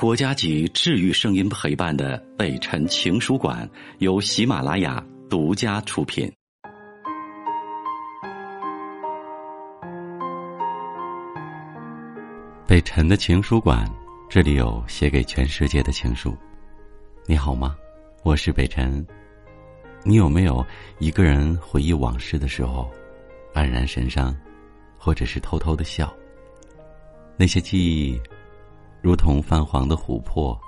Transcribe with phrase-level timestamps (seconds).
[0.00, 6.26] 国家级治愈声音陪伴的北辰情书馆由喜马拉雅独家出品。
[12.66, 13.86] 北辰的情书馆，
[14.26, 16.34] 这里有写给全世界的情书。
[17.26, 17.76] 你好吗？
[18.22, 19.06] 我是北辰。
[20.02, 20.64] 你有没有
[20.98, 22.90] 一个人回忆往事的时候，
[23.52, 24.34] 黯然神伤，
[24.96, 26.10] 或者是偷偷的笑？
[27.36, 28.18] 那些记忆。
[29.02, 30.58] 如同泛黄的琥珀，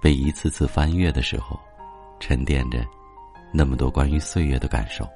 [0.00, 1.58] 被一次次翻阅的时候，
[2.18, 2.84] 沉淀着
[3.52, 5.06] 那么多关于岁月的感受。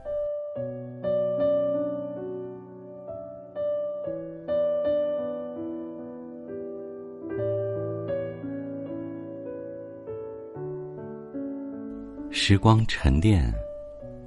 [12.30, 13.50] 时光沉淀，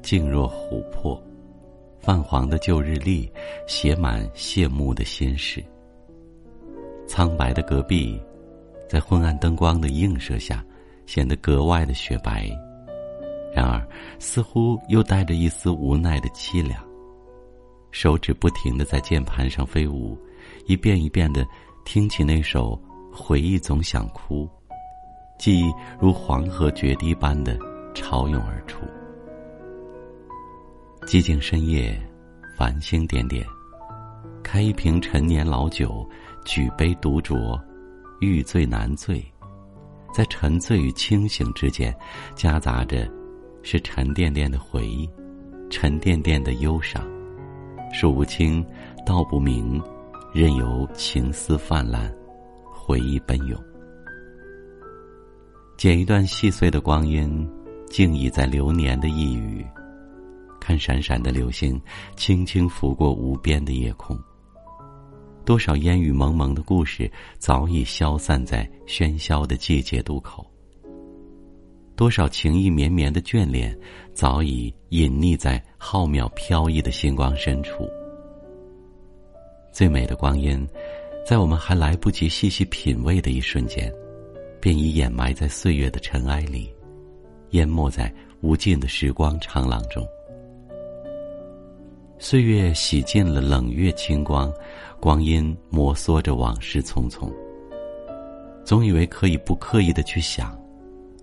[0.02, 1.22] 静若琥珀，
[2.00, 3.32] 泛黄的旧日历，
[3.68, 5.64] 写满谢幕的心事。
[7.08, 8.20] 苍白的隔壁。
[8.92, 10.62] 在昏暗灯光的映射下，
[11.06, 12.46] 显得格外的雪白。
[13.56, 13.82] 然而，
[14.20, 16.78] 似乎又带着一丝无奈的凄凉。
[17.92, 20.20] 手指不停的在键盘上飞舞，
[20.66, 21.48] 一遍一遍的
[21.86, 22.78] 听起那首
[23.16, 24.44] 《回忆总想哭》，
[25.40, 27.58] 记忆如黄河决堤般的
[27.94, 28.82] 潮涌而出。
[31.04, 31.98] 寂静深夜，
[32.58, 33.46] 繁星点点，
[34.44, 36.06] 开一瓶陈年老酒，
[36.44, 37.58] 举杯独酌。
[38.22, 39.20] 欲醉难醉，
[40.14, 41.92] 在沉醉与清醒之间，
[42.36, 43.10] 夹杂着
[43.64, 45.10] 是沉甸甸的回忆，
[45.72, 47.04] 沉甸甸的忧伤，
[47.92, 48.64] 数不清，
[49.08, 49.82] 道不明，
[50.32, 52.14] 任由情思泛滥，
[52.72, 53.60] 回忆奔涌。
[55.76, 57.50] 剪一段细碎的光阴，
[57.88, 59.66] 静倚在流年的一隅，
[60.60, 61.82] 看闪闪的流星，
[62.16, 64.16] 轻轻拂过无边的夜空。
[65.44, 70.46] 多少烟雨蒙蒙的故事早已消散在喧嚣的季节渡口。
[71.96, 73.78] 多少情意绵绵的眷恋
[74.14, 77.88] 早已隐匿在浩渺飘逸的星光深处。
[79.72, 80.68] 最美的光阴，
[81.26, 83.92] 在我们还来不及细细品味的一瞬间，
[84.60, 86.74] 便已掩埋在岁月的尘埃里，
[87.52, 90.06] 淹没在无尽的时光长廊中。
[92.18, 94.52] 岁月洗尽了冷月清光。
[95.02, 97.28] 光阴摩挲着往事匆匆，
[98.64, 100.56] 总以为可以不刻意的去想，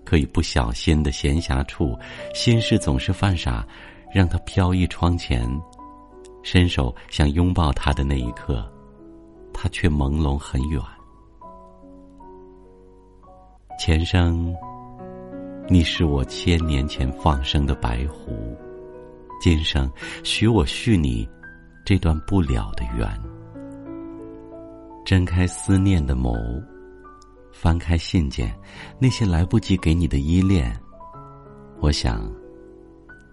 [0.04, 1.96] 可以不小心的闲暇处，
[2.34, 3.64] 心事总是犯傻，
[4.12, 5.48] 让它飘逸窗前，
[6.42, 8.68] 伸手想拥抱它的那一刻，
[9.54, 10.82] 它却朦胧很远。
[13.78, 14.52] 前生，
[15.68, 18.56] 你是我千年前放生的白狐，
[19.40, 19.88] 今生
[20.24, 21.28] 许我续你
[21.84, 23.08] 这段不了的缘。
[25.08, 26.62] 睁开思念的眸，
[27.50, 28.54] 翻开信件，
[28.98, 30.70] 那些来不及给你的依恋，
[31.80, 32.30] 我想，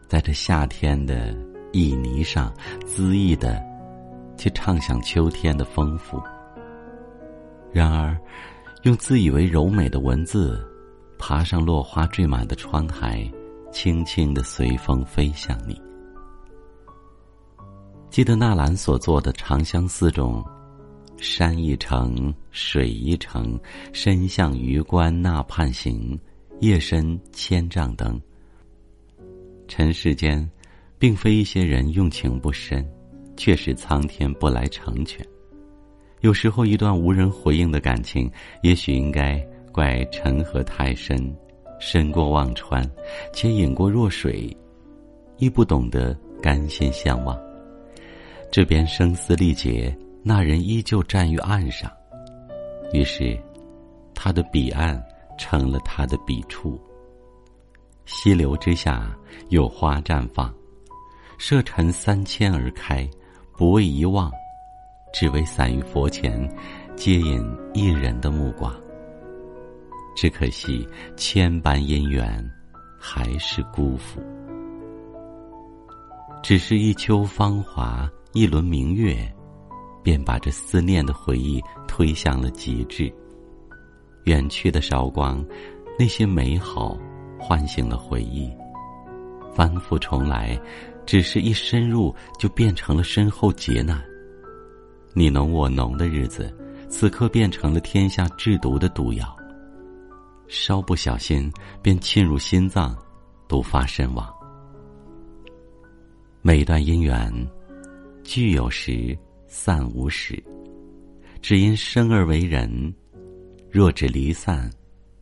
[0.08, 1.34] 在这夏天的
[1.74, 2.50] 旖旎上，
[2.86, 3.62] 恣意的
[4.38, 6.18] 去畅想秋天的丰富。
[7.74, 8.18] 然而，
[8.84, 10.66] 用自以为柔美的文字，
[11.20, 13.30] 爬上落花缀满的窗台，
[13.74, 15.78] 轻轻的随风飞向你。
[18.10, 20.42] 记得纳兰所作的《长相思》中。
[21.26, 23.60] 山一程，水一程，
[23.92, 26.18] 身向榆关那畔行，
[26.60, 28.22] 夜深千帐灯。
[29.68, 30.48] 尘世间，
[31.00, 32.88] 并非一些人用情不深，
[33.36, 35.26] 却是苍天不来成全。
[36.22, 38.32] 有时候，一段无人回应的感情，
[38.62, 41.36] 也许应该怪沉河太深，
[41.80, 42.88] 深过忘川，
[43.34, 44.56] 且饮过弱水，
[45.38, 47.36] 亦不懂得甘心相望。
[48.52, 49.94] 这边声嘶力竭。
[50.28, 51.88] 那人依旧站于岸上，
[52.92, 53.40] 于是，
[54.16, 55.00] 他的彼岸
[55.38, 56.82] 成了他的笔触。
[58.08, 59.16] 溪流之下
[59.50, 60.52] 有花绽放，
[61.38, 63.08] 射尘三千而开，
[63.56, 64.32] 不为遗忘，
[65.14, 66.52] 只为散于佛前，
[66.96, 67.40] 接引
[67.76, 68.76] 一人的目光。
[70.16, 72.44] 只可惜千般姻缘，
[73.00, 74.20] 还是辜负。
[76.42, 79.32] 只是一秋芳华，一轮明月。
[80.06, 83.12] 便把这思念的回忆推向了极致。
[84.26, 85.44] 远去的韶光，
[85.98, 86.96] 那些美好，
[87.40, 88.48] 唤醒了回忆。
[89.52, 90.60] 反复重来，
[91.08, 94.00] 只是一深入就变成了身后劫难。
[95.14, 96.56] 你侬我侬的日子，
[96.88, 99.36] 此刻变成了天下制毒的毒药。
[100.48, 102.96] 稍不小心，便沁入心脏，
[103.48, 104.32] 毒发身亡。
[106.44, 107.34] 每段姻缘，
[108.24, 109.18] 聚有时。
[109.58, 110.44] 散无时，
[111.42, 112.94] 只因生而为人，
[113.72, 114.70] 若只离散，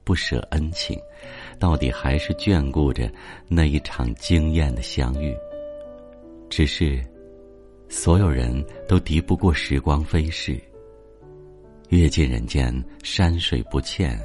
[0.04, 1.00] 不舍恩情，
[1.60, 3.10] 到底还是眷顾着
[3.48, 5.38] 那一场惊艳的相遇。
[6.50, 7.00] 只是，
[7.88, 10.60] 所有人都敌不过时光飞逝。
[11.90, 14.20] 阅尽人间山水不欠，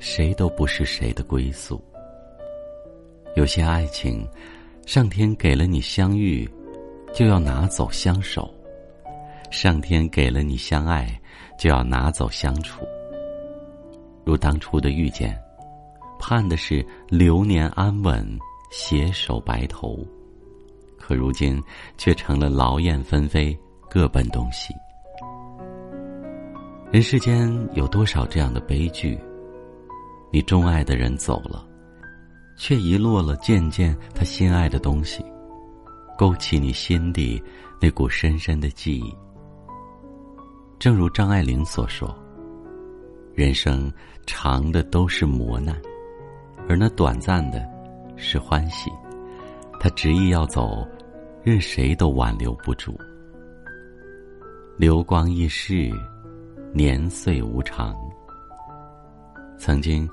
[0.00, 1.80] 谁都不是谁的归宿。
[3.36, 4.26] 有些爱情，
[4.86, 6.50] 上天给了你相遇，
[7.14, 8.52] 就要拿走相守；
[9.50, 11.20] 上天给了你相爱，
[11.58, 12.86] 就要拿走相处。
[14.24, 15.36] 如当初的遇见，
[16.18, 18.38] 盼的是流年安稳，
[18.70, 20.06] 携手白头；
[20.98, 21.60] 可如今，
[21.98, 23.58] 却成了劳燕分飞，
[23.88, 24.72] 各奔东西。
[26.92, 29.18] 人世间有多少这样的悲剧？
[30.32, 31.66] 你钟爱的人走了，
[32.56, 35.24] 却遗落了件件他心爱的东西，
[36.16, 37.42] 勾起你心底
[37.80, 39.12] 那股深深的记忆。
[40.80, 42.08] 正如张爱玲所说
[43.36, 43.92] ：“人生
[44.26, 45.78] 长的都是磨难，
[46.66, 47.62] 而那短暂的，
[48.16, 48.90] 是欢喜。
[49.78, 50.88] 他执意要走，
[51.44, 52.98] 任谁都挽留不住。
[54.78, 55.92] 流光易逝。”
[56.72, 57.92] 年岁无常，
[59.58, 60.08] 曾经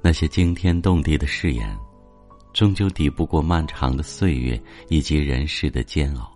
[0.00, 1.76] 那些惊天动地的誓言，
[2.52, 4.58] 终究抵不过漫长的岁月
[4.88, 6.32] 以及人世的煎熬。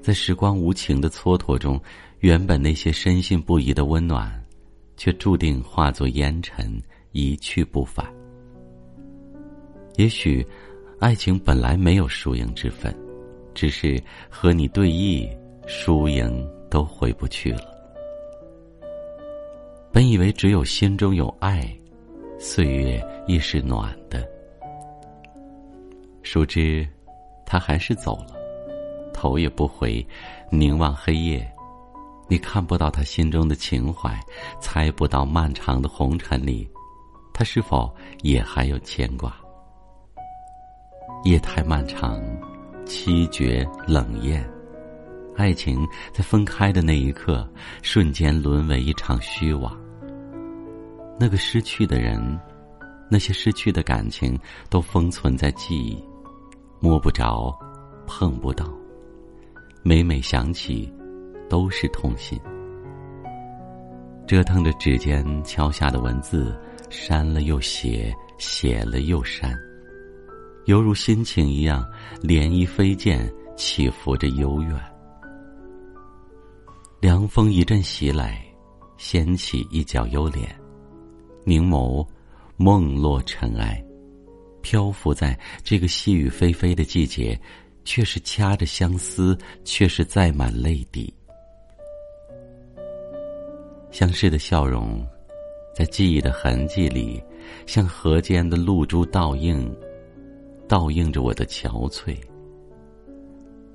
[0.00, 1.80] 在时光无情的蹉跎中，
[2.22, 4.32] 原本那些深信不疑的温暖，
[4.96, 6.80] 却注定化作烟尘，
[7.10, 8.06] 一去不返。
[9.96, 10.46] 也许，
[11.00, 12.96] 爱情本来没有输赢之分，
[13.54, 15.28] 只是和你对弈，
[15.66, 17.64] 输赢都回不去了。
[19.90, 21.68] 本以为只有心中有爱，
[22.38, 24.24] 岁月亦是暖的。
[26.22, 26.86] 殊知，
[27.44, 28.36] 他还是走了，
[29.12, 30.06] 头也不回，
[30.52, 31.44] 凝望黑夜。
[32.28, 34.18] 你看不到他心中的情怀，
[34.60, 36.68] 猜不到漫长的红尘里，
[37.32, 39.34] 他是否也还有牵挂。
[41.24, 42.20] 夜太漫长，
[42.86, 44.48] 凄绝冷艳，
[45.36, 47.46] 爱情在分开的那一刻，
[47.82, 49.76] 瞬间沦为一场虚妄。
[51.20, 52.40] 那个失去的人，
[53.10, 54.38] 那些失去的感情，
[54.70, 56.02] 都封存在记忆，
[56.80, 57.54] 摸不着，
[58.06, 58.66] 碰不到。
[59.84, 60.92] 每每想起，
[61.52, 62.40] 都是痛心。
[64.26, 66.58] 折腾着指尖敲下的文字，
[66.88, 69.54] 删了又写，写了又删，
[70.64, 71.86] 犹如心情一样，
[72.22, 74.74] 涟漪飞溅，起伏着幽怨。
[77.02, 78.42] 凉风一阵袭来，
[78.96, 80.48] 掀起一角幽帘。
[81.44, 82.06] 凝眸，
[82.56, 83.84] 梦落尘埃，
[84.62, 87.38] 漂浮在这个细雨霏霏的季节，
[87.84, 91.12] 却是掐着相思，却是载满泪滴。
[93.92, 95.06] 相视的笑容，
[95.72, 97.22] 在记忆的痕迹里，
[97.66, 99.72] 像河间的露珠倒映，
[100.66, 102.16] 倒映着我的憔悴，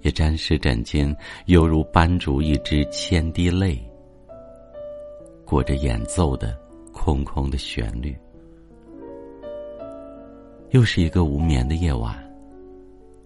[0.02, 1.16] 也沾湿枕巾，
[1.46, 3.82] 犹如斑竹一支，千滴泪，
[5.46, 6.58] 裹着演奏的。
[7.00, 8.18] 空空的旋律，
[10.72, 12.18] 又是一个无眠的夜晚。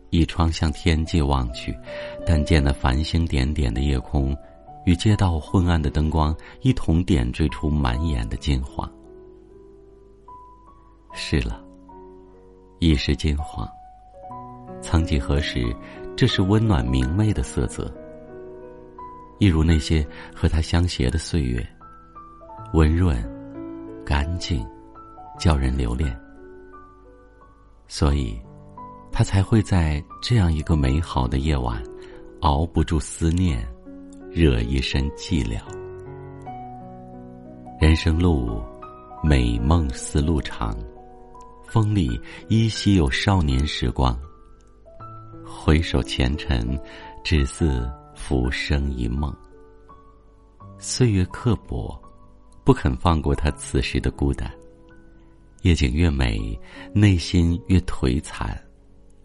[0.09, 1.73] 一窗向天际望去，
[2.25, 4.35] 但见那繁星点点的夜空，
[4.85, 8.89] 与街道昏暗的灯光一同点缀出满眼的金黄。
[11.13, 11.63] 是了，
[12.79, 13.67] 已是金黄。
[14.81, 15.75] 曾几何时，
[16.15, 17.93] 这是温暖明媚的色泽，
[19.39, 21.65] 一如那些和他相携的岁月，
[22.73, 23.23] 温润。
[24.03, 24.67] 干净，
[25.39, 26.19] 叫人留恋。
[27.87, 28.37] 所以，
[29.11, 31.81] 他才会在这样一个美好的夜晚，
[32.41, 33.65] 熬不住思念，
[34.33, 35.59] 惹一身寂寥。
[37.79, 38.61] 人生路，
[39.23, 40.77] 美梦似路长，
[41.65, 44.17] 风里依稀有少年时光。
[45.43, 46.79] 回首前尘，
[47.23, 49.35] 只似浮生一梦。
[50.77, 51.99] 岁月刻薄。
[52.63, 54.49] 不肯放过他此时的孤单。
[55.63, 56.57] 夜景越美，
[56.93, 58.55] 内心越颓残；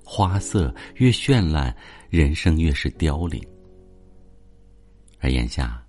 [0.02, 1.76] 花色越绚烂，
[2.08, 3.38] 人生越是凋零。
[5.26, 5.82] 而眼下，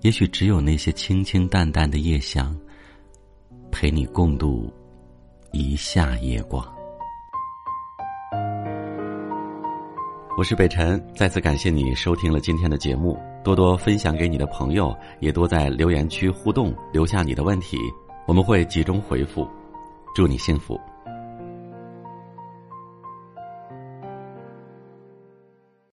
[0.00, 2.58] 也许只有那些清清淡淡的夜香，
[3.70, 4.72] 陪你共度
[5.52, 6.66] 一夏夜光。
[10.38, 13.18] 我是北辰，再次感谢你收听了今天的节目。
[13.44, 17.76] 多多分享给你的朋友，也多在留言区互动，留下你的问题，
[18.26, 19.46] 我们会集中回复。
[20.14, 20.80] 祝你幸福。